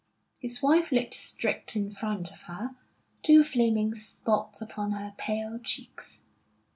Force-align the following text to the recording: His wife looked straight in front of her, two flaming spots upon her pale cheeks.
His 0.39 0.63
wife 0.63 0.91
looked 0.91 1.13
straight 1.13 1.75
in 1.75 1.93
front 1.93 2.31
of 2.31 2.39
her, 2.47 2.71
two 3.21 3.43
flaming 3.43 3.93
spots 3.93 4.59
upon 4.59 4.93
her 4.93 5.13
pale 5.15 5.59
cheeks. 5.59 6.19